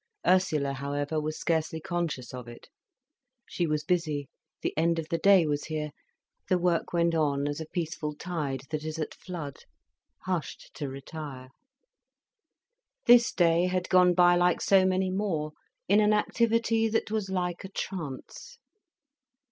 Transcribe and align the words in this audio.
Ursula, 0.25 0.73
however, 0.73 1.21
was 1.21 1.37
scarcely 1.37 1.79
conscious 1.79 2.33
of 2.33 2.47
it. 2.47 2.69
She 3.47 3.67
was 3.67 3.83
busy, 3.83 4.29
the 4.63 4.75
end 4.75 4.97
of 4.97 5.07
the 5.09 5.19
day 5.19 5.45
was 5.45 5.65
here, 5.65 5.91
the 6.49 6.57
work 6.57 6.91
went 6.91 7.13
on 7.13 7.47
as 7.47 7.61
a 7.61 7.67
peaceful 7.67 8.15
tide 8.15 8.63
that 8.71 8.83
is 8.83 8.97
at 8.97 9.13
flood, 9.13 9.57
hushed 10.23 10.73
to 10.73 10.89
retire. 10.89 11.49
This 13.05 13.31
day 13.31 13.67
had 13.67 13.89
gone 13.89 14.15
by 14.15 14.35
like 14.35 14.59
so 14.59 14.87
many 14.87 15.11
more, 15.11 15.51
in 15.87 15.99
an 15.99 16.13
activity 16.13 16.89
that 16.89 17.11
was 17.11 17.29
like 17.29 17.63
a 17.63 17.69
trance. 17.69 18.57